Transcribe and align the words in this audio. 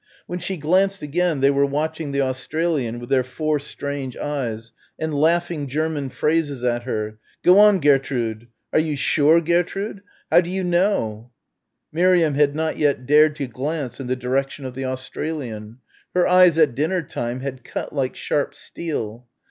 When 0.25 0.39
she 0.39 0.57
glanced 0.57 1.03
again 1.03 1.41
they 1.41 1.51
were 1.51 1.63
watching 1.63 2.11
the 2.11 2.21
Australian 2.23 2.99
with 2.99 3.09
their 3.11 3.23
four 3.23 3.59
strange 3.59 4.17
eyes 4.17 4.71
and 4.97 5.13
laughing 5.13 5.67
German 5.67 6.09
phrases 6.09 6.63
at 6.63 6.81
her, 6.85 7.19
"Go 7.43 7.59
on, 7.59 7.79
Gertrude!" 7.79 8.47
"Are 8.73 8.79
you 8.79 8.95
sure, 8.97 9.39
Gertrude?" 9.41 10.01
"How 10.31 10.41
do 10.41 10.49
you 10.49 10.63
know, 10.63 11.29
Gertrude!" 11.93 11.93
Miriam 11.93 12.33
had 12.33 12.55
not 12.55 12.77
yet 12.79 13.05
dared 13.05 13.35
to 13.35 13.47
glance 13.47 13.99
in 13.99 14.07
the 14.07 14.15
direction 14.15 14.65
of 14.65 14.73
the 14.73 14.85
Australian. 14.85 15.77
Her 16.15 16.25
eyes 16.25 16.57
at 16.57 16.73
dinner 16.73 17.03
time 17.03 17.41
had 17.41 17.63
cut 17.63 17.93
like 17.93 18.15
sharp 18.15 18.55
steel. 18.55 19.27